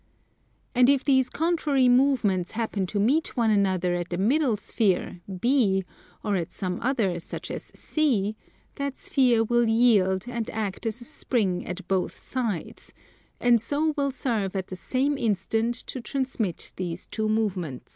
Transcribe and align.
And 0.73 0.89
if 0.89 1.05
these 1.05 1.29
contrary 1.29 1.87
movements 1.87 2.53
happen 2.53 2.87
to 2.87 2.99
meet 2.99 3.37
one 3.37 3.51
another 3.51 3.93
at 3.93 4.09
the 4.09 4.17
middle 4.17 4.57
sphere, 4.57 5.21
B, 5.39 5.85
or 6.23 6.35
at 6.35 6.51
some 6.51 6.79
other 6.81 7.19
such 7.19 7.51
as 7.51 7.71
C, 7.75 8.35
that 8.77 8.97
sphere 8.97 9.43
will 9.43 9.69
yield 9.69 10.25
and 10.27 10.49
act 10.49 10.87
as 10.87 11.01
a 11.01 11.05
spring 11.05 11.67
at 11.67 11.87
both 11.87 12.17
sides, 12.17 12.95
and 13.39 13.61
so 13.61 13.93
will 13.95 14.09
serve 14.09 14.55
at 14.55 14.69
the 14.69 14.75
same 14.75 15.19
instant 15.19 15.75
to 15.75 16.01
transmit 16.01 16.71
these 16.77 17.05
two 17.05 17.29
movements. 17.29 17.89